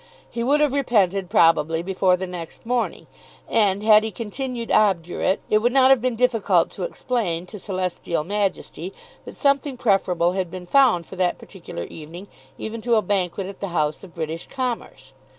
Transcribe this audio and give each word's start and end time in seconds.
He 0.31 0.41
would 0.43 0.61
have 0.61 0.73
repented 0.73 1.29
probably 1.29 1.83
before 1.83 2.17
the 2.17 2.25
next 2.25 2.65
morning; 2.65 3.05
and 3.47 3.83
had 3.83 4.03
he 4.03 4.09
continued 4.09 4.71
obdurate 4.71 5.41
it 5.47 5.59
would 5.59 5.71
not 5.71 5.91
have 5.91 6.01
been 6.01 6.15
difficult 6.15 6.71
to 6.71 6.81
explain 6.81 7.45
to 7.45 7.59
Celestial 7.59 8.23
Majesty 8.23 8.95
that 9.25 9.35
something 9.37 9.77
preferable 9.77 10.31
had 10.31 10.49
been 10.49 10.65
found 10.65 11.05
for 11.05 11.17
that 11.17 11.37
particular 11.37 11.83
evening 11.83 12.27
even 12.57 12.81
to 12.81 12.95
a 12.95 13.03
banquet 13.03 13.45
at 13.45 13.59
the 13.59 13.67
house 13.77 14.03
of 14.03 14.15
British 14.15 14.47
commerce. 14.47 15.13